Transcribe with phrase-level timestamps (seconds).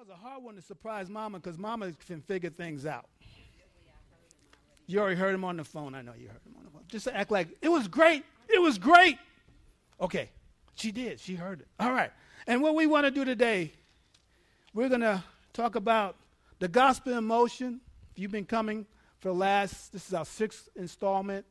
[0.00, 3.04] was a hard one to surprise Mama because Mama can figure things out.
[4.86, 5.94] You already heard him on the phone.
[5.94, 6.84] I know you heard him on the phone.
[6.88, 8.24] Just act like it was great.
[8.48, 9.18] It was great.
[10.00, 10.30] Okay.
[10.74, 11.20] She did.
[11.20, 11.68] She heard it.
[11.78, 12.10] All right.
[12.46, 13.74] And what we want to do today,
[14.72, 16.16] we're going to talk about
[16.60, 17.82] the gospel in motion.
[18.10, 18.86] If you've been coming
[19.18, 21.44] for the last, this is our sixth installment.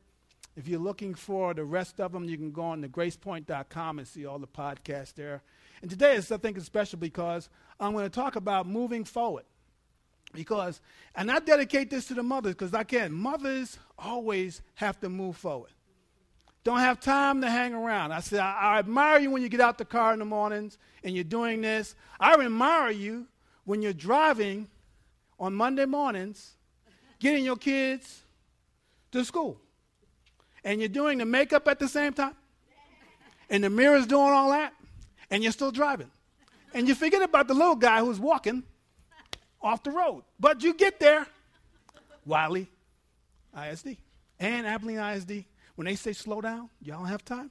[0.56, 4.08] If you're looking for the rest of them, you can go on to gracepoint.com and
[4.08, 5.40] see all the podcasts there.
[5.82, 9.44] And today is, I think, is special because I'm going to talk about moving forward.
[10.32, 10.80] Because,
[11.14, 13.12] and I dedicate this to the mothers because I can.
[13.12, 15.70] Mothers always have to move forward.
[16.62, 18.12] Don't have time to hang around.
[18.12, 20.76] I said, I, I admire you when you get out the car in the mornings
[21.02, 21.94] and you're doing this.
[22.20, 23.26] I admire you
[23.64, 24.68] when you're driving
[25.38, 26.52] on Monday mornings,
[27.18, 28.22] getting your kids
[29.12, 29.58] to school.
[30.62, 32.36] And you're doing the makeup at the same time.
[33.48, 34.74] And the mirror's doing all that.
[35.30, 36.10] And you're still driving.
[36.74, 38.62] And you forget about the little guy who's walking
[39.62, 40.24] off the road.
[40.38, 41.26] But you get there,
[42.24, 42.68] Wylie
[43.56, 43.96] ISD
[44.38, 45.44] and Abilene ISD.
[45.74, 47.50] When they say slow down, y'all don't have time.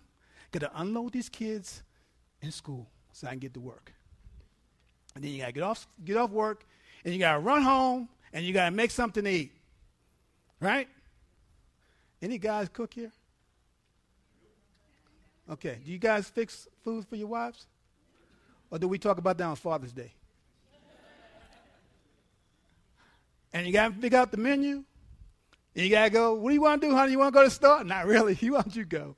[0.52, 1.84] Got to unload these kids
[2.42, 3.94] in school so I can get to work.
[5.16, 6.66] And then you got to get off, get off work,
[7.04, 9.52] and you got to run home, and you got to make something to eat.
[10.60, 10.88] Right?
[12.22, 13.12] Any guys cook here?
[15.50, 15.80] Okay.
[15.84, 17.66] Do you guys fix food for your wives?
[18.72, 20.14] Or do we talk about that on Father's Day?
[23.52, 24.84] And you got to figure out the menu.
[25.76, 27.14] And you got to go, what do you want to do, honey?
[27.14, 27.84] You want to go to the store?
[27.84, 28.36] Not really.
[28.42, 29.16] You want you go.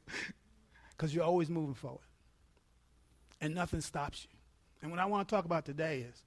[0.91, 1.99] Because you're always moving forward.
[3.39, 4.37] And nothing stops you.
[4.81, 6.23] And what I want to talk about today is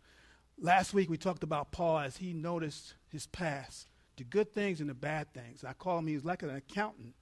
[0.60, 4.88] last week we talked about Paul as he noticed his past, the good things and
[4.88, 5.64] the bad things.
[5.64, 7.14] I call him, he was like an accountant,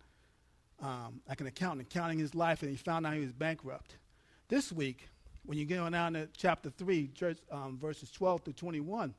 [0.83, 3.97] um, like an accountant counting his life, and he found out he was bankrupt.
[4.49, 5.09] This week,
[5.45, 9.15] when you get on down to chapter 3, church, um, verses 12 through 21,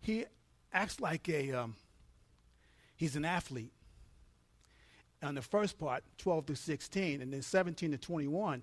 [0.00, 0.26] he
[0.72, 1.74] acts like a um,
[2.96, 3.72] he's an athlete.
[5.22, 8.62] On the first part, 12 to 16, and then 17 to 21,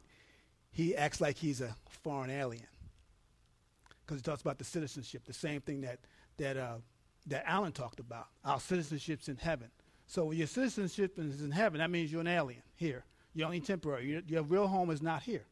[0.71, 2.67] he acts like he's a foreign alien.
[4.05, 5.99] Because he talks about the citizenship, the same thing that,
[6.37, 6.75] that, uh,
[7.27, 8.27] that Alan talked about.
[8.45, 9.69] Our citizenship's in heaven.
[10.05, 13.05] So your citizenship is in heaven, that means you're an alien here.
[13.33, 14.11] You're only temporary.
[14.11, 15.45] Your, your real home is not here.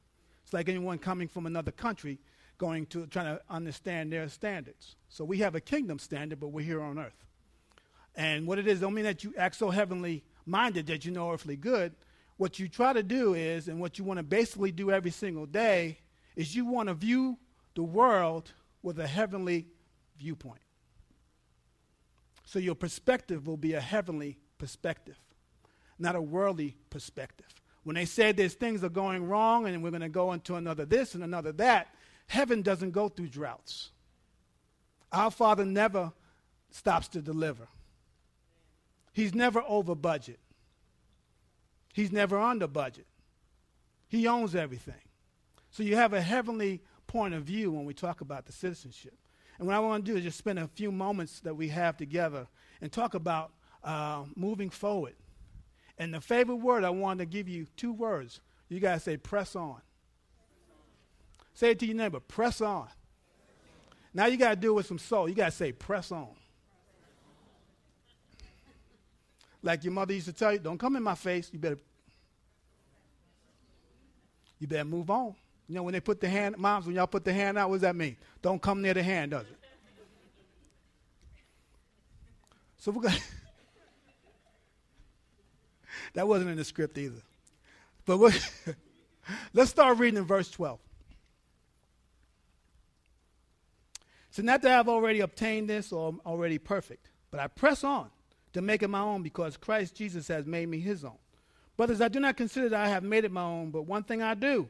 [0.49, 2.17] It's like anyone coming from another country
[2.57, 4.95] going to trying to understand their standards.
[5.07, 7.23] So we have a kingdom standard, but we're here on earth.
[8.15, 11.31] And what it is don't mean that you act so heavenly minded that you know
[11.31, 11.93] earthly good.
[12.37, 15.45] What you try to do is, and what you want to basically do every single
[15.45, 15.99] day,
[16.35, 17.37] is you want to view
[17.75, 19.67] the world with a heavenly
[20.17, 20.61] viewpoint.
[22.45, 25.19] So your perspective will be a heavenly perspective,
[25.99, 27.45] not a worldly perspective.
[27.84, 30.85] When they say there's things are going wrong and we're going to go into another
[30.85, 31.88] this and another that,
[32.28, 33.90] Heaven doesn't go through droughts.
[35.12, 36.13] Our Father never
[36.69, 37.67] stops to deliver.
[39.13, 40.40] He's never over budget.
[41.91, 43.07] He's never under budget.
[44.07, 45.01] He owns everything.
[45.72, 49.17] So you have a heavenly point of view when we talk about the citizenship.
[49.57, 51.97] And what I want to do is just spend a few moments that we have
[51.97, 52.47] together
[52.79, 53.51] and talk about
[53.84, 55.16] uh, moving forward.
[55.99, 58.39] And the favorite word I want to give you two words.
[58.69, 59.81] You got to say press on.
[61.53, 62.87] Say it to your neighbor, press on.
[64.13, 65.27] Now you got to do it with some soul.
[65.27, 66.29] You got to say, press on.
[69.61, 71.49] Like your mother used to tell you, don't come in my face.
[71.51, 71.77] You better,
[74.57, 75.35] you better move on.
[75.67, 77.75] You know, when they put the hand, moms, when y'all put the hand out, what
[77.75, 78.16] does that mean?
[78.41, 79.57] Don't come near the hand, does it?
[82.77, 83.16] So we're going
[86.13, 87.21] That wasn't in the script either.
[88.05, 88.19] But
[89.53, 90.79] let's start reading in verse 12.
[94.31, 98.09] So, not that I've already obtained this or I'm already perfect, but I press on
[98.53, 101.17] to make it my own because Christ Jesus has made me his own.
[101.77, 104.21] Brothers, I do not consider that I have made it my own, but one thing
[104.21, 104.67] I do,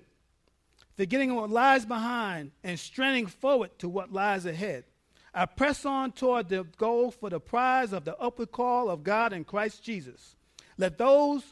[0.96, 4.86] forgetting what lies behind and straining forward to what lies ahead.
[5.34, 9.34] I press on toward the goal for the prize of the upward call of God
[9.34, 10.36] in Christ Jesus.
[10.80, 11.44] Let those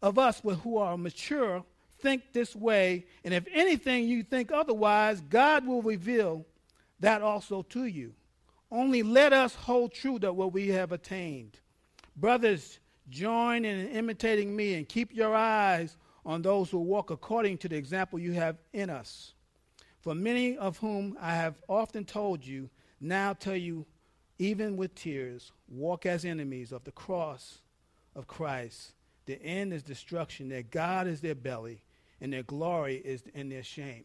[0.00, 1.64] of us who are mature
[1.98, 6.46] think this way, and if anything you think otherwise, God will reveal
[7.00, 8.14] that also to you.
[8.70, 11.58] Only let us hold true to what we have attained.
[12.16, 12.78] Brothers,
[13.10, 17.76] join in imitating me and keep your eyes on those who walk according to the
[17.76, 19.32] example you have in us.
[20.00, 23.84] For many of whom I have often told you, now tell you,
[24.38, 27.62] even with tears, walk as enemies of the cross
[28.16, 28.92] of Christ.
[29.26, 31.82] The end is destruction, their God is their belly,
[32.20, 34.04] and their glory is in their shame.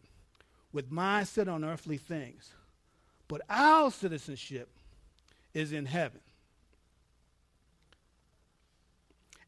[0.72, 2.50] With minds set on earthly things
[3.28, 4.68] But our citizenship
[5.54, 6.20] is in heaven.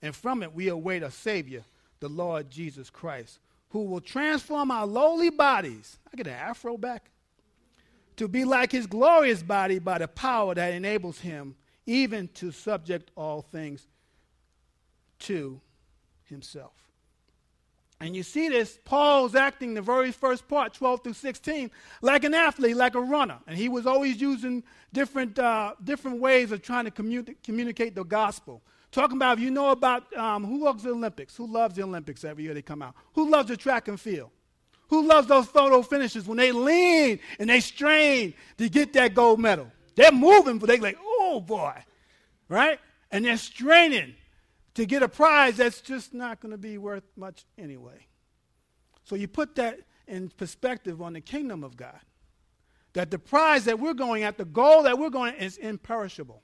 [0.02, 1.64] And from it we await a Savior,
[2.00, 3.38] the Lord Jesus Christ,
[3.70, 5.98] who will transform our lowly bodies.
[6.12, 7.10] I get an afro back.
[8.16, 11.56] To be like his glorious body by the power that enables him
[11.86, 13.86] even to subject all things
[15.24, 15.60] to
[16.24, 16.72] himself.
[18.00, 21.70] And you see this, Paul's acting the very first part, 12 through 16,
[22.02, 23.38] like an athlete, like a runner.
[23.46, 24.62] And he was always using
[24.92, 28.62] different, uh, different ways of trying to commu- communicate the gospel.
[28.90, 31.36] Talking about, if you know about um, who loves the Olympics?
[31.36, 32.94] Who loves the Olympics every year they come out?
[33.14, 34.30] Who loves the track and field?
[34.88, 39.40] Who loves those photo finishes when they lean and they strain to get that gold
[39.40, 39.70] medal?
[39.94, 41.74] They're moving, but they're like, oh boy,
[42.48, 42.78] right?
[43.10, 44.14] And they're straining
[44.74, 48.06] to get a prize that's just not going to be worth much anyway.
[49.04, 52.00] So you put that in perspective on the kingdom of God.
[52.94, 56.42] That the prize that we're going at, the goal that we're going at, is imperishable.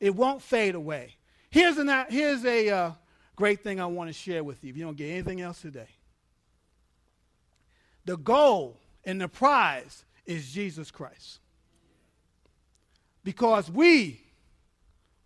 [0.00, 1.16] It won't fade away.
[1.50, 2.92] Here's, an, here's a uh,
[3.36, 5.88] great thing I want to share with you if you don't get anything else today.
[8.04, 11.40] The goal and the prize is Jesus Christ.
[13.24, 14.20] Because we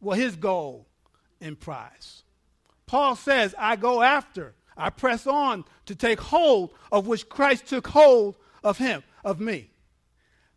[0.00, 0.87] were his goal
[1.40, 2.21] and prize.
[2.92, 7.86] Paul says, I go after, I press on to take hold of which Christ took
[7.86, 9.70] hold of him, of me.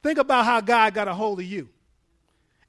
[0.04, 1.70] Think about how God got a hold of you.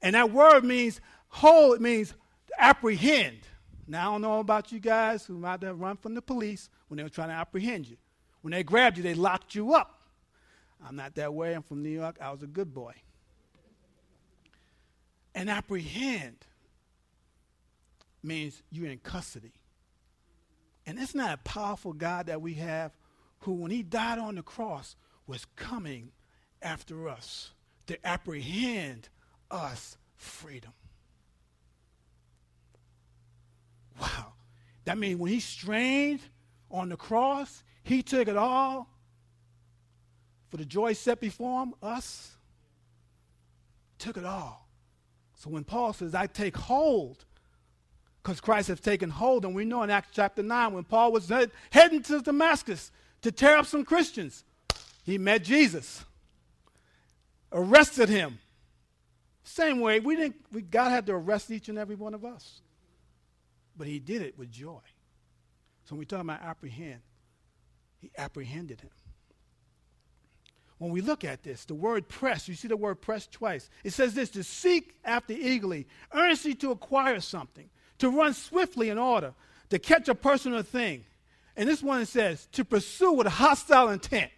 [0.01, 2.13] And that word means hold, it means
[2.57, 3.39] apprehend.
[3.85, 6.95] Now, I don't know about you guys who might have run from the police when
[6.95, 7.97] they were trying to apprehend you.
[8.43, 9.99] When they grabbed you, they locked you up.
[10.87, 11.53] I'm not that way.
[11.53, 12.15] I'm from New York.
[12.21, 12.93] I was a good boy.
[15.35, 16.37] And apprehend
[18.27, 19.53] means you're in custody.
[20.85, 22.91] And it's not a powerful God that we have
[23.39, 24.95] who, when he died on the cross,
[25.25, 26.11] was coming
[26.61, 27.51] after us
[27.87, 29.09] to apprehend
[29.49, 30.71] us freedom.
[33.99, 34.33] Wow.
[34.85, 36.21] That means when he strained
[36.69, 38.89] on the cross, he took it all
[40.49, 42.37] for the joy set before him, us.
[43.97, 44.69] Took it all.
[45.35, 47.25] So when Paul says, I take hold,
[48.21, 51.29] because Christ has taken hold, and we know in Acts chapter 9, when Paul was
[51.29, 52.91] head, heading to Damascus
[53.21, 54.43] to tear up some Christians,
[55.03, 56.03] he met Jesus,
[57.51, 58.39] arrested him.
[59.43, 62.61] Same way, we didn't, we, God had to arrest each and every one of us
[63.77, 64.79] but he did it with joy.
[65.85, 67.01] So when we talk about apprehend,
[67.99, 68.89] he apprehended him.
[70.79, 73.69] When we look at this, the word press, you see the word press twice.
[73.83, 78.97] It says this to seek after eagerly, earnestly to acquire something, to run swiftly in
[78.97, 79.33] order,
[79.69, 81.05] to catch a person or thing.
[81.55, 84.31] And this one says to pursue with hostile intent.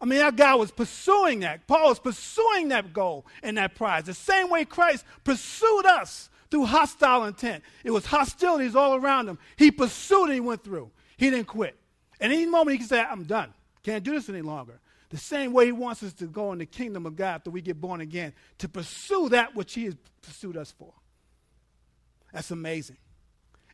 [0.00, 1.66] I mean, that guy was pursuing that.
[1.68, 4.04] Paul was pursuing that goal and that prize.
[4.04, 7.62] The same way Christ pursued us through hostile intent.
[7.84, 9.38] It was hostilities all around him.
[9.56, 10.90] He pursued and he went through.
[11.16, 11.76] He didn't quit.
[12.20, 13.54] And any moment he can say, I'm done.
[13.82, 14.80] Can't do this any longer.
[15.10, 17.60] The same way he wants us to go in the kingdom of God after we
[17.60, 20.92] get born again, to pursue that which he has pursued us for.
[22.32, 22.96] That's amazing.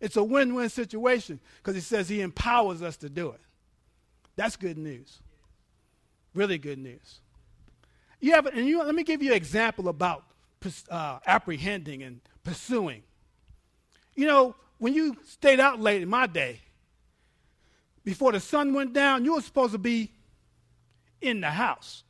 [0.01, 3.41] It's a win win situation because he says he empowers us to do it.
[4.37, 5.19] That's good news.
[6.35, 7.21] Really good news.
[8.21, 10.25] You have, and you, let me give you an example about
[10.91, 13.03] uh, apprehending and pursuing.
[14.15, 16.61] You know, when you stayed out late in my day,
[18.05, 20.13] before the sun went down, you were supposed to be
[21.21, 22.05] in the house.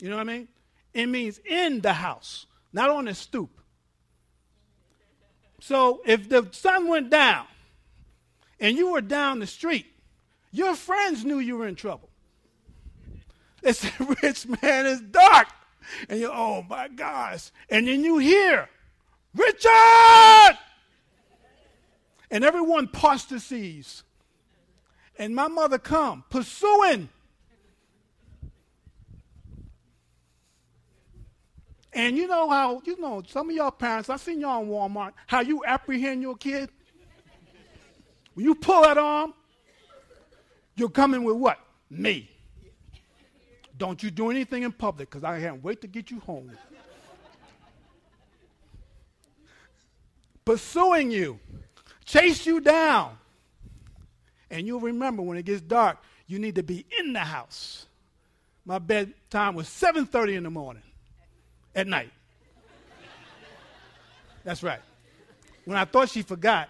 [0.00, 0.48] You know what I mean?
[0.94, 3.59] It means in the house, not on the stoop.
[5.60, 7.46] So if the sun went down
[8.58, 9.86] and you were down the street,
[10.50, 12.08] your friends knew you were in trouble.
[13.62, 15.48] They said, Rich man, it's dark.
[16.08, 17.50] And you, oh my gosh.
[17.68, 18.68] And then you hear,
[19.34, 20.58] Richard!
[22.30, 22.88] And everyone
[23.38, 24.02] sees.
[25.18, 27.08] And my mother come, pursuing.
[32.00, 35.12] And you know how, you know, some of y'all parents, I seen y'all in Walmart,
[35.26, 36.70] how you apprehend your kid.
[38.32, 39.34] When you pull that arm,
[40.76, 41.58] you're coming with what?
[41.90, 42.30] Me.
[43.76, 46.50] Don't you do anything in public because I can't wait to get you home.
[50.46, 51.38] pursuing you,
[52.06, 53.18] chase you down.
[54.50, 57.86] And you'll remember when it gets dark, you need to be in the house.
[58.64, 60.82] My bedtime was 7:30 in the morning
[61.74, 62.10] at night.
[64.44, 64.80] That's right.
[65.64, 66.68] When I thought she forgot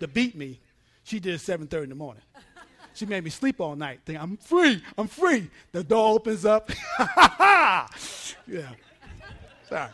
[0.00, 0.60] to beat me,
[1.04, 2.22] she did 7:30 in the morning.
[2.94, 4.00] She made me sleep all night.
[4.04, 4.82] Think I'm free.
[4.96, 5.48] I'm free.
[5.72, 6.70] The door opens up.
[8.48, 8.70] Yeah.
[9.68, 9.90] Sorry.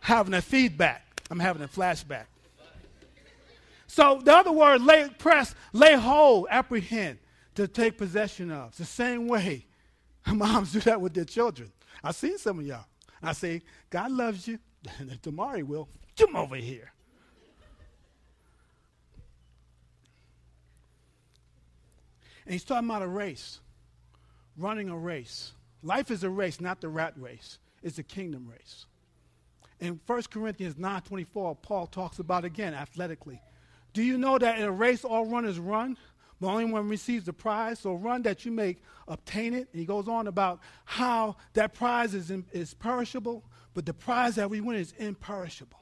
[0.00, 1.22] Having a feedback.
[1.30, 2.24] I'm having a flashback.
[3.86, 7.18] So the other word, lay, press, lay hold, apprehend,
[7.54, 8.70] to take possession of.
[8.70, 9.66] It's the same way
[10.32, 11.70] moms do that with their children.
[12.02, 12.84] I've seen some of y'all.
[13.22, 14.58] I say, God loves you.
[15.22, 15.88] Tomorrow he will.
[16.18, 16.92] Come over here.
[22.44, 23.60] And he's talking about a race,
[24.56, 25.52] running a race.
[25.82, 27.58] Life is a race, not the rat race.
[27.82, 28.86] It's a kingdom race.
[29.80, 33.40] In 1 Corinthians 9.24, Paul talks about, again, athletically.
[33.92, 35.96] Do you know that in a race all runners run,
[36.42, 37.78] but only one receives the prize?
[37.78, 39.68] So run that you may obtain it.
[39.72, 43.44] And he goes on about how that prize is, in, is perishable,
[43.74, 45.78] but the prize that we win is imperishable.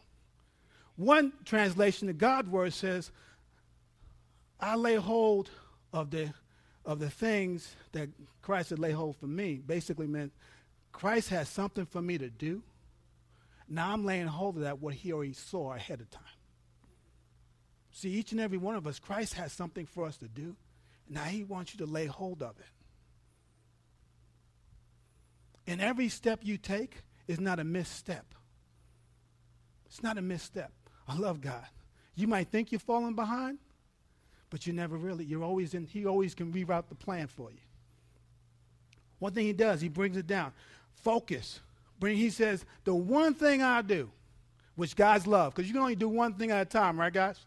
[0.96, 3.10] One translation, the God word says,
[4.60, 5.48] I lay hold
[5.94, 6.34] of the
[6.84, 8.08] of the things that
[8.42, 10.32] Christ had laid hold for me basically meant
[10.92, 12.62] Christ has something for me to do.
[13.68, 16.22] Now I'm laying hold of that, what he already saw ahead of time.
[17.92, 20.56] See, each and every one of us, Christ has something for us to do.
[21.08, 22.66] Now he wants you to lay hold of it.
[25.66, 28.26] And every step you take is not a misstep.
[29.86, 30.72] It's not a misstep.
[31.08, 31.66] I love God.
[32.14, 33.58] You might think you're falling behind,
[34.50, 37.58] but you never really, you're always in, he always can reroute the plan for you.
[39.18, 40.52] One thing he does, he brings it down.
[40.92, 41.60] Focus.
[41.98, 44.10] Bring, he says, the one thing I do,
[44.76, 47.38] which guys love, because you can only do one thing at a time, right, guys?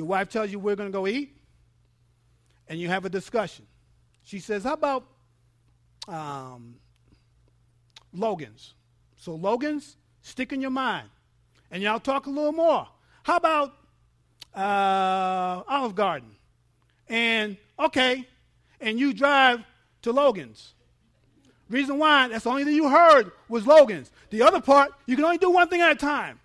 [0.00, 1.36] Your wife tells you we're going to go eat,
[2.68, 3.66] and you have a discussion.
[4.22, 5.04] She says, how about
[6.08, 6.76] um,
[8.14, 8.72] Logan's?
[9.16, 11.06] So Logan's, stick in your mind.
[11.70, 12.88] And y'all talk a little more.
[13.24, 13.74] How about
[14.54, 16.30] uh, Olive Garden.
[17.10, 18.26] And okay,
[18.80, 19.62] and you drive
[20.00, 20.72] to Logan's.
[21.68, 24.10] Reason why, that's the only thing you heard was Logan's.
[24.30, 26.39] The other part, you can only do one thing at a time.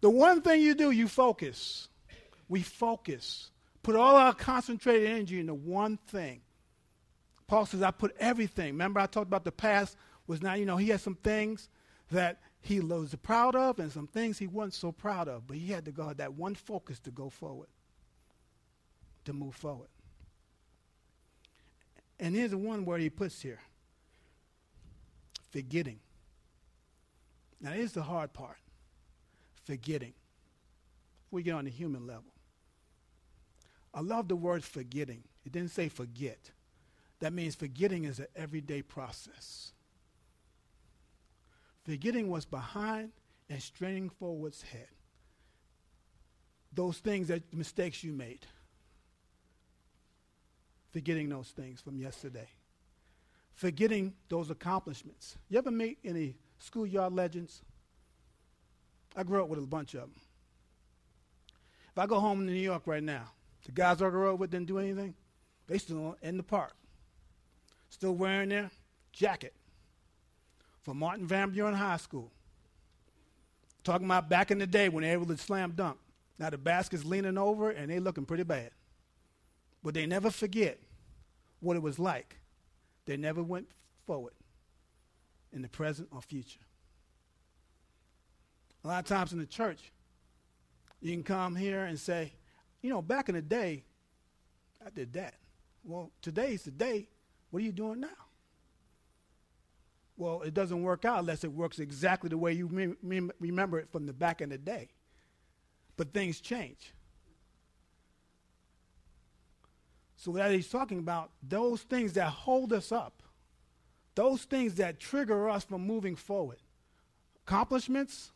[0.00, 1.88] The one thing you do, you focus.
[2.48, 3.50] We focus.
[3.82, 6.40] Put all our concentrated energy into one thing.
[7.46, 8.72] Paul says, I put everything.
[8.72, 11.68] Remember, I talked about the past was not, you know, he had some things
[12.10, 15.46] that he was proud of and some things he wasn't so proud of.
[15.46, 17.68] But he had to go that one focus to go forward,
[19.24, 19.88] to move forward.
[22.18, 23.60] And here's the one word he puts here
[25.50, 25.98] forgetting.
[27.60, 28.56] Now, here's the hard part
[29.64, 30.14] forgetting.
[31.30, 32.32] We get on the human level.
[33.92, 35.22] I love the word forgetting.
[35.44, 36.50] It didn't say forget.
[37.20, 39.72] That means forgetting is an everyday process
[41.84, 43.10] forgetting what's behind
[43.48, 44.86] and straining forward's head.
[46.72, 48.46] Those things that mistakes you made.
[50.92, 52.48] Forgetting those things from yesterday.
[53.54, 55.36] Forgetting those accomplishments.
[55.48, 57.62] You ever meet any schoolyard legends?
[59.16, 60.14] I grew up with a bunch of them.
[61.90, 63.30] If I go home to New York right now,
[63.66, 65.14] the guys I grew up with didn't do anything.
[65.66, 66.74] They still in the park,
[67.90, 68.70] still wearing their
[69.12, 69.54] jacket,
[70.82, 72.30] from Martin Van Buren High School.
[73.82, 75.98] Talking about back in the day when they were able to slam dunk.
[76.38, 78.70] Now the basket's leaning over and they looking pretty bad.
[79.82, 80.78] But they never forget
[81.60, 82.36] what it was like.
[83.06, 83.68] They never went
[84.06, 84.34] forward
[85.52, 86.60] in the present or future.
[88.84, 89.92] A lot of times in the church,
[91.00, 92.32] you can come here and say,
[92.82, 93.84] you know, back in the day,
[94.84, 95.34] I did that.
[95.84, 97.08] Well, today's the day.
[97.50, 98.08] What are you doing now?
[100.16, 103.90] Well, it doesn't work out unless it works exactly the way you me- remember it
[103.90, 104.90] from the back in the day.
[105.96, 106.92] But things change.
[110.16, 113.22] So that he's talking about those things that hold us up,
[114.14, 116.58] those things that trigger us from moving forward,
[117.46, 118.32] accomplishments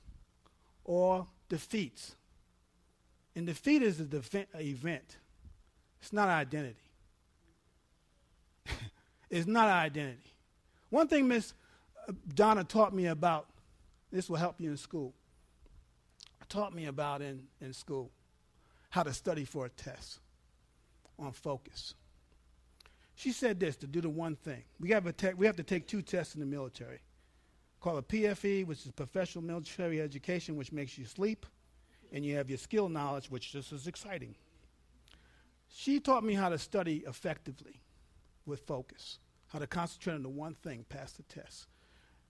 [0.85, 2.17] or defeats.
[3.35, 4.11] And defeat is an
[4.61, 5.17] event.
[6.01, 6.77] It's not our identity.
[9.31, 10.31] it's not an identity.
[10.91, 11.55] One thing Miss
[12.09, 13.47] uh, Donna taught me about,
[14.13, 15.13] this will help you in school,
[16.49, 18.11] taught me about in, in school
[18.91, 20.21] how to study for a test
[21.19, 21.95] on focus.
[23.17, 24.63] She said this to do the one thing.
[24.79, 27.01] We have, a te- we have to take two tests in the military
[27.85, 31.45] called a PFE, which is professional military education, which makes you sleep,
[32.13, 34.35] and you have your skill knowledge, which just is exciting.
[35.69, 37.83] She taught me how to study effectively
[38.47, 41.67] with focus, how to concentrate on the one thing, pass the test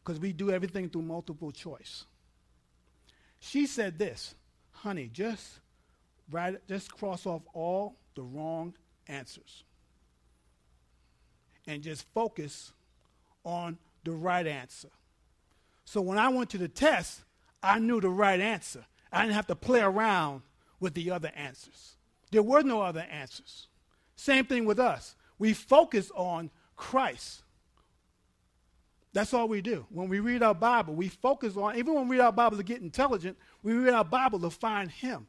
[0.03, 2.05] because we do everything through multiple choice.
[3.39, 4.35] She said this,
[4.73, 5.61] honey, just
[6.33, 8.75] write, just cross off all the wrong
[9.07, 9.63] answers
[11.69, 12.73] and just focus
[13.45, 14.91] on the right answer.
[15.85, 17.23] So when I went to the test,
[17.63, 18.85] I knew the right answer.
[19.13, 20.43] I didn't have to play around
[20.81, 21.97] with the other answers.
[22.31, 23.69] There were no other answers.
[24.17, 25.15] Same thing with us.
[25.39, 27.43] We focus on Christ.
[29.13, 29.87] That's all we do.
[29.91, 32.65] When we read our Bible, we focus on, even when we read our Bible to
[32.65, 35.29] get intelligent, we read our Bible to find Him.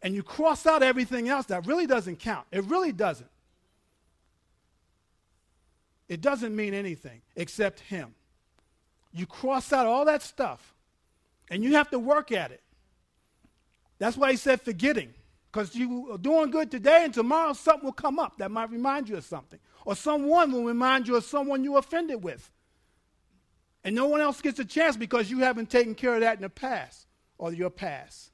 [0.00, 2.46] And you cross out everything else that really doesn't count.
[2.50, 3.30] It really doesn't.
[6.08, 8.14] It doesn't mean anything except Him.
[9.12, 10.74] You cross out all that stuff,
[11.50, 12.62] and you have to work at it.
[13.98, 15.12] That's why He said forgetting,
[15.50, 19.08] because you are doing good today, and tomorrow something will come up that might remind
[19.08, 22.50] you of something, or someone will remind you of someone you offended with.
[23.84, 26.42] And no one else gets a chance because you haven't taken care of that in
[26.42, 28.30] the past or your past.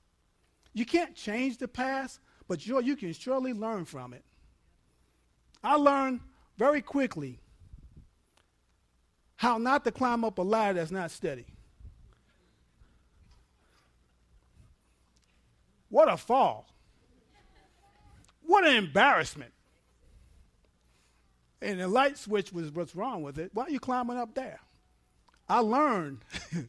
[0.75, 4.25] You can't change the past, but you can surely learn from it.
[5.65, 6.21] I learned
[6.57, 7.41] very quickly
[9.39, 11.47] how not to climb up a ladder that's not steady.
[15.89, 16.69] What a fall.
[18.43, 19.53] What an embarrassment.
[21.63, 23.51] And the light switch was what's wrong with it.
[23.55, 24.59] Why are you climbing up there?
[25.49, 26.25] I learned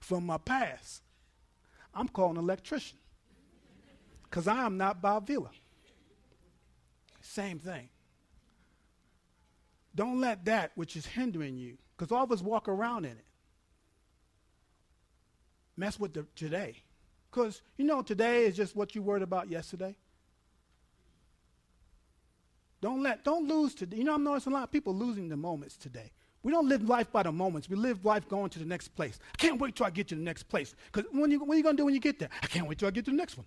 [0.00, 1.02] from my past.
[1.94, 2.96] I'm calling an electrician
[4.22, 5.50] because I am not Bob Vila.
[7.20, 7.90] Same thing.
[9.94, 13.24] Don't let that which is hindering you, because all of us walk around in it,
[15.76, 16.82] mess with the today.
[17.30, 19.96] Because, you know, today is just what you worried about yesterday.
[22.80, 23.96] Don't let, don't lose today.
[23.96, 26.12] You know, I'm noticing a lot of people losing the moments today.
[26.42, 27.68] We don't live life by the moments.
[27.68, 29.18] We live life going to the next place.
[29.32, 30.74] I can't wait till I get to the next place.
[30.92, 32.28] Because when you, what are you going to do when you get there?
[32.42, 33.46] I can't wait till I get to the next one.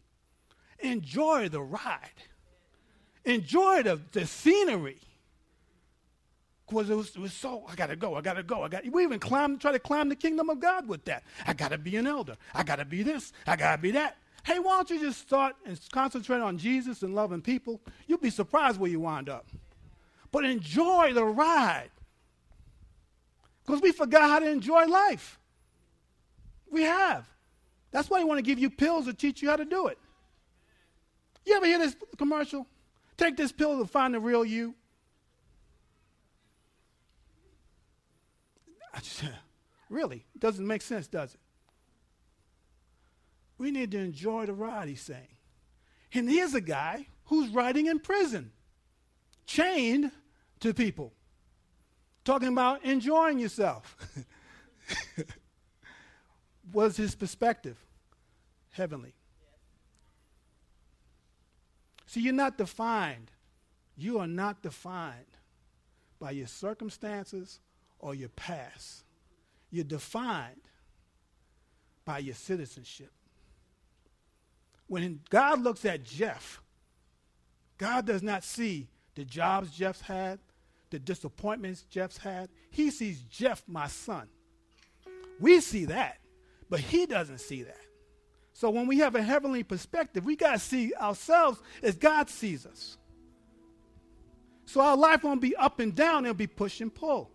[0.80, 2.10] Enjoy the ride.
[3.24, 5.00] Enjoy the, the scenery
[6.68, 8.64] because it was, it was so, I got to go, I got to go.
[8.64, 11.24] I got We even climb, try to climb the kingdom of God with that.
[11.46, 12.36] I got to be an elder.
[12.54, 13.32] I got to be this.
[13.46, 14.18] I got to be that.
[14.44, 17.82] Hey, why don't you just start and concentrate on Jesus and loving people?
[18.08, 19.46] You'll be surprised where you wind up.
[20.32, 21.90] But enjoy the ride.
[23.66, 25.40] Because we forgot how to enjoy life.
[26.70, 27.28] We have.
[27.92, 29.98] That's why they want to give you pills to teach you how to do it.
[31.46, 32.68] You ever hear this commercial?
[33.16, 34.76] Take this pill to find the real you.
[39.02, 39.24] Just,
[39.90, 41.40] really, doesn't make sense, does it?
[43.58, 45.36] We need to enjoy the ride, he's saying.
[46.14, 48.52] And here's a guy who's riding in prison,
[49.46, 50.12] chained
[50.60, 51.14] to people,
[52.24, 53.96] talking about enjoying yourself.
[56.74, 57.78] Was his perspective
[58.72, 59.14] heavenly?
[62.06, 63.32] See, you're not defined.
[63.98, 65.26] You are not defined
[66.20, 67.60] by your circumstances
[68.00, 69.04] or your past.
[69.70, 70.62] You're defined
[72.06, 73.12] by your citizenship.
[74.88, 76.62] When God looks at Jeff,
[77.78, 80.40] God does not see the jobs Jeff's had,
[80.90, 82.50] the disappointments Jeff's had.
[82.72, 84.28] He sees Jeff, my son.
[85.40, 86.20] We see that,
[86.70, 87.82] but he doesn't see that.
[88.54, 92.66] So when we have a heavenly perspective, we got to see ourselves as God sees
[92.66, 92.98] us.
[94.66, 97.32] So our life won't be up and down, it'll be push and pull.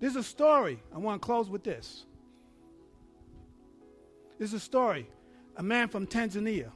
[0.00, 0.82] There's a story.
[0.94, 2.04] I want to close with this.
[4.38, 5.06] There's a story.
[5.56, 6.70] A man from Tanzania.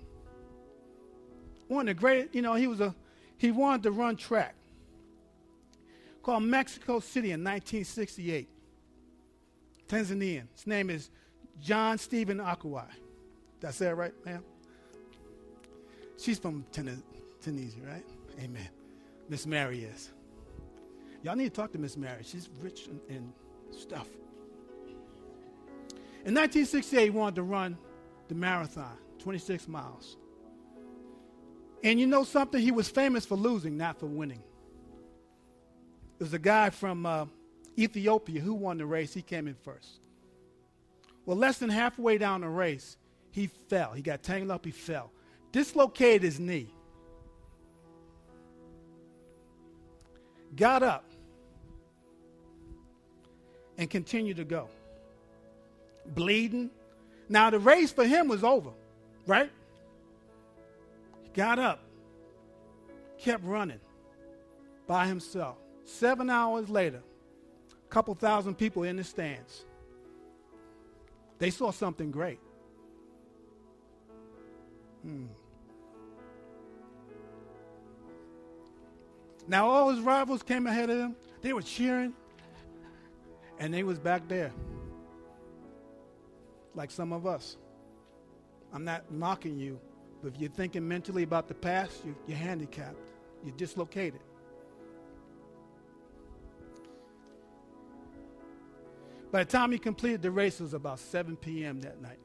[1.68, 2.94] One of the great, you know, he was a
[3.38, 4.54] he wanted to run track.
[6.22, 8.48] Called Mexico City in 1968.
[9.88, 10.44] Tanzanian.
[10.54, 11.10] His name is
[11.60, 12.86] John Stephen Akwai.
[13.60, 14.44] Did I say it right, ma'am?
[16.18, 18.04] She's from Tunisia, right?
[18.40, 18.68] Amen.
[19.28, 20.13] Miss Mary is.
[21.24, 22.22] Y'all need to talk to Miss Mary.
[22.22, 23.32] She's rich in, in
[23.70, 24.06] stuff.
[26.26, 27.78] In 1968, he wanted to run
[28.28, 30.18] the marathon, 26 miles.
[31.82, 32.60] And you know something?
[32.60, 34.42] He was famous for losing, not for winning.
[36.18, 37.24] There was a guy from uh,
[37.78, 39.14] Ethiopia who won the race.
[39.14, 40.00] He came in first.
[41.24, 42.98] Well, less than halfway down the race,
[43.30, 43.92] he fell.
[43.92, 45.10] He got tangled up, he fell.
[45.52, 46.68] Dislocated his knee.
[50.54, 51.04] Got up
[53.78, 54.68] and continued to go.
[56.06, 56.70] Bleeding.
[57.28, 58.70] Now, the race for him was over,
[59.26, 59.50] right?
[61.22, 61.80] He got up,
[63.18, 63.80] kept running
[64.86, 65.56] by himself.
[65.84, 67.02] Seven hours later,
[67.72, 69.64] a couple thousand people in the stands.
[71.38, 72.38] They saw something great.
[75.02, 75.26] Hmm.
[79.46, 81.16] Now all his rivals came ahead of him.
[81.42, 82.14] They were cheering.
[83.58, 84.52] And they was back there.
[86.74, 87.56] Like some of us.
[88.72, 89.80] I'm not mocking you,
[90.20, 92.98] but if you're thinking mentally about the past, you, you're handicapped.
[93.44, 94.20] You're dislocated.
[99.30, 101.80] By the time he completed the race, it was about 7 p.m.
[101.80, 102.18] that night.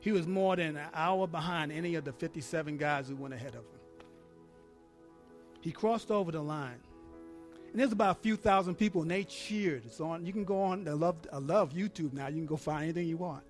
[0.00, 3.54] He was more than an hour behind any of the 57 guys who went ahead
[3.54, 3.80] of him.
[5.62, 6.80] He crossed over the line.
[7.74, 9.84] And there's about a few thousand people, and they cheered.
[9.84, 10.24] It's on.
[10.24, 10.86] You can go on.
[10.86, 12.28] I love, I love YouTube now.
[12.28, 13.42] You can go find anything you want.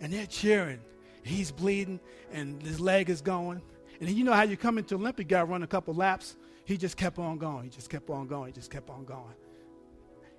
[0.00, 0.80] And they're cheering.
[1.22, 1.98] He's bleeding,
[2.30, 3.62] and his leg is going.
[4.02, 6.36] And you know how you come into Olympic, to run a couple laps.
[6.66, 7.64] He just kept on going.
[7.64, 8.48] He just kept on going.
[8.48, 9.34] He just kept on going.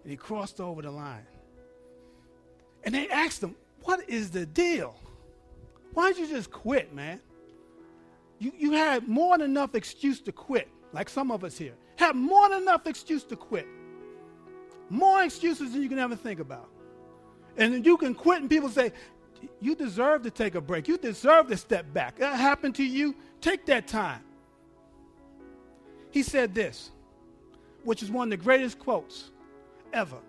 [0.03, 1.25] And he crossed over the line.
[2.83, 4.95] And they asked him, What is the deal?
[5.95, 7.19] Why don't you just quit, man?
[8.37, 11.73] You, you had more than enough excuse to quit, like some of us here.
[11.99, 13.67] Have more than enough excuse to quit.
[14.89, 16.69] More excuses than you can ever think about.
[17.57, 18.93] And you can quit, and people say,
[19.59, 20.87] You deserve to take a break.
[20.87, 22.17] You deserve to step back.
[22.19, 23.15] That happened to you.
[23.41, 24.21] Take that time.
[26.11, 26.89] He said this,
[27.83, 29.31] which is one of the greatest quotes
[29.91, 30.19] ever.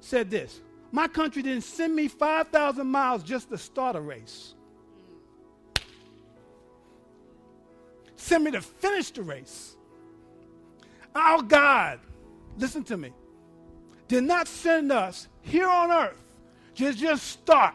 [0.00, 0.62] Said this
[0.92, 4.54] My country didn't send me 5,000 miles just to start a race.
[8.16, 9.74] Send me to finish the race.
[11.14, 12.00] Our God,
[12.58, 13.12] listen to me,
[14.06, 16.22] did not send us here on earth
[16.76, 17.74] to just start.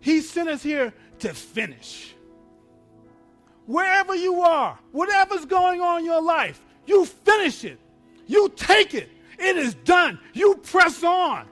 [0.00, 2.14] He sent us here to finish.
[3.66, 7.78] Wherever you are, whatever's going on in your life, you finish it.
[8.26, 9.10] You take it.
[9.38, 10.18] It is done.
[10.32, 11.46] You press on.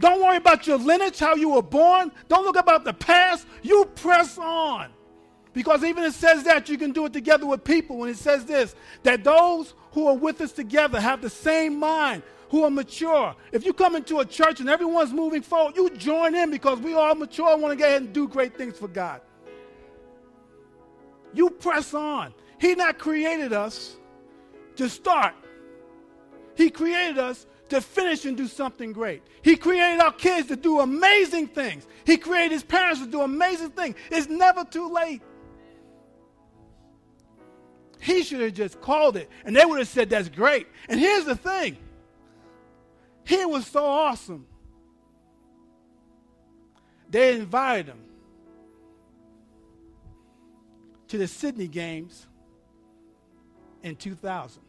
[0.00, 2.10] Don't worry about your lineage, how you were born.
[2.28, 3.46] Don't look about the past.
[3.62, 4.90] You press on.
[5.54, 7.96] Because even it says that you can do it together with people.
[7.96, 12.22] When it says this, that those who are with us together have the same mind,
[12.50, 13.34] who are mature.
[13.52, 16.94] If you come into a church and everyone's moving forward, you join in because we
[16.94, 19.20] all mature and want to get ahead and do great things for God.
[21.32, 22.34] You press on.
[22.58, 23.96] He not created us
[24.76, 25.34] to start.
[26.56, 29.22] He created us to finish and do something great.
[29.42, 31.86] He created our kids to do amazing things.
[32.04, 33.96] He created his parents to do amazing things.
[34.10, 35.22] It's never too late.
[38.04, 40.66] He should have just called it, and they would have said, That's great.
[40.90, 41.78] And here's the thing
[43.24, 44.46] he was so awesome.
[47.08, 48.04] They invited him
[51.08, 52.26] to the Sydney Games
[53.82, 54.60] in 2000.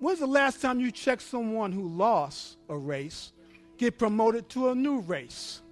[0.00, 3.32] When's the last time you checked someone who lost a race
[3.78, 5.62] get promoted to a new race?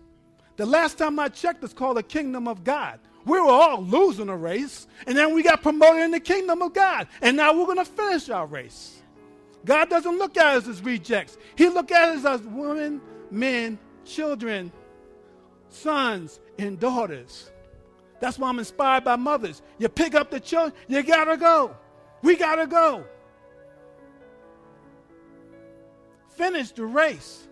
[0.54, 3.00] The last time I checked, it's called the kingdom of God.
[3.24, 6.72] We were all losing a race, and then we got promoted in the kingdom of
[6.72, 7.08] God.
[7.20, 9.02] And now we're going to finish our race.
[9.64, 14.72] God doesn't look at us as rejects, He looks at us as women, men, children,
[15.68, 17.50] sons, and daughters.
[18.20, 19.62] That's why I'm inspired by mothers.
[19.78, 21.76] You pick up the children, you gotta go.
[22.22, 23.04] We gotta go.
[26.36, 27.48] Finish the race.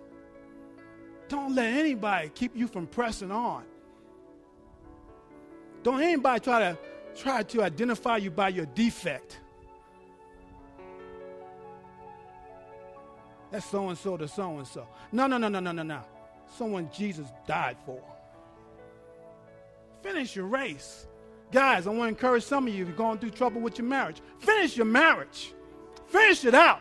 [1.29, 3.65] Don't let anybody keep you from pressing on.
[5.83, 6.79] Don't anybody try to
[7.17, 9.41] try to identify you by your defect.
[13.51, 14.87] That's so and so to so and so.
[15.11, 16.01] No, no, no, no, no, no, no.
[16.57, 18.01] Someone Jesus died for.
[20.03, 21.07] Finish your race.
[21.51, 23.87] Guys, I want to encourage some of you if you're going through trouble with your
[23.87, 24.21] marriage.
[24.39, 25.55] Finish your marriage.
[26.09, 26.81] Finish it out.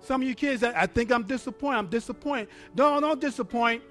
[0.00, 1.78] Some of you kids, I, I think I'm disappointed.
[1.78, 2.48] I'm disappointed.
[2.74, 3.82] Don't, don't disappoint.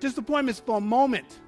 [0.00, 1.40] Disappointment's for a moment.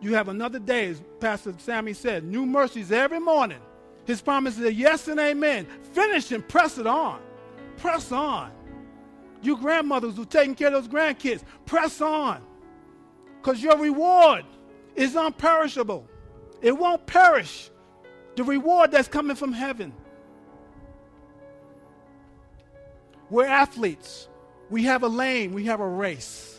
[0.00, 3.58] You have another day, as Pastor Sammy said, new mercies every morning.
[4.04, 5.66] His promises are yes and amen.
[5.92, 7.20] Finish and press it on.
[7.76, 8.50] Press on.
[9.42, 12.42] You grandmothers who are taking care of those grandkids, press on.
[13.40, 14.44] Because your reward
[14.96, 16.04] is unperishable.
[16.60, 17.70] It won't perish.
[18.36, 19.92] The reward that's coming from heaven.
[23.30, 24.28] We're athletes.
[24.70, 26.57] We have a lane, we have a race.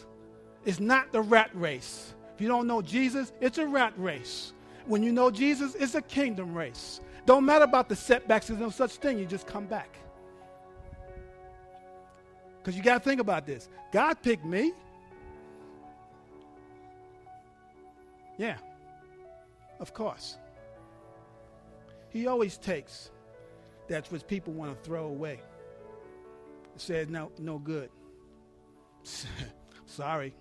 [0.65, 2.13] It's not the rat race.
[2.35, 4.53] If you don't know Jesus, it's a rat race.
[4.85, 7.01] When you know Jesus, it's a kingdom race.
[7.25, 9.19] Don't matter about the setbacks, there's no such thing.
[9.19, 9.97] You just come back.
[12.57, 13.69] Because you got to think about this.
[13.91, 14.73] God picked me.
[18.37, 18.57] Yeah,
[19.79, 20.37] of course.
[22.09, 23.11] He always takes
[23.89, 25.41] that's what people want to throw away.
[26.77, 27.89] Said no, no good.
[29.89, 30.33] Sorry.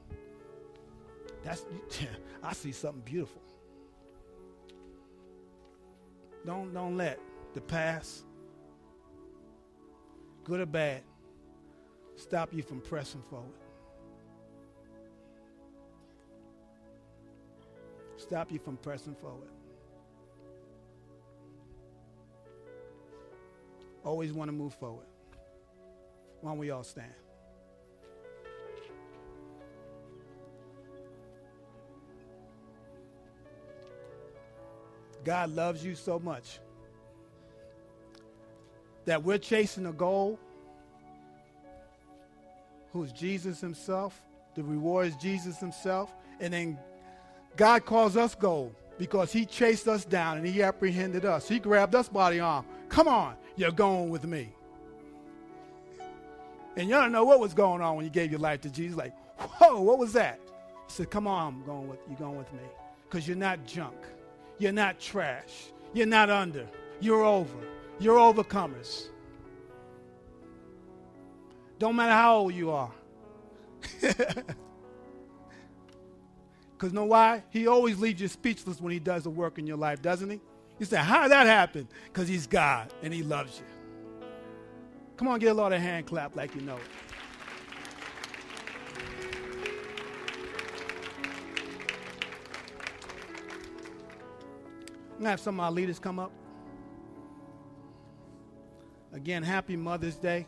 [1.42, 1.64] That's
[2.42, 3.40] I see something beautiful.
[6.44, 7.18] Don't don't let
[7.54, 8.24] the past,
[10.44, 11.02] good or bad,
[12.16, 13.48] stop you from pressing forward.
[18.18, 19.48] Stop you from pressing forward.
[24.04, 25.06] Always want to move forward.
[26.40, 27.12] Why don't we all stand?
[35.28, 36.58] God loves you so much
[39.04, 40.38] that we're chasing a goal
[42.94, 44.18] who's Jesus himself.
[44.54, 46.10] The reward is Jesus himself.
[46.40, 46.78] And then
[47.58, 51.46] God calls us gold because he chased us down and he apprehended us.
[51.46, 52.64] He grabbed us by the arm.
[52.88, 54.48] Come on, you're going with me.
[56.74, 58.96] And you don't know what was going on when you gave your life to Jesus.
[58.96, 60.40] Like, whoa, what was that?
[60.86, 62.62] He said, Come on, I'm going with you going with me.
[63.04, 63.94] Because you're not junk.
[64.58, 65.72] You're not trash.
[65.92, 66.66] You're not under.
[67.00, 67.58] You're over.
[67.98, 69.08] You're overcomers.
[71.78, 72.90] Don't matter how old you are.
[76.78, 77.42] Because know why?
[77.50, 80.40] He always leaves you speechless when he does the work in your life, doesn't he?
[80.78, 81.88] You say, How did that happen?
[82.04, 83.64] Because he's God and he loves you.
[85.16, 87.07] Come on, get a lot of hand clap like you know it.
[95.18, 96.30] I'm to have some of our leaders come up.
[99.12, 100.46] Again, happy Mother's Day.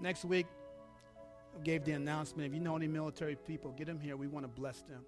[0.00, 0.46] Next week,
[1.56, 2.48] I gave the announcement.
[2.48, 4.16] If you know any military people, get them here.
[4.16, 5.04] We want to bless them.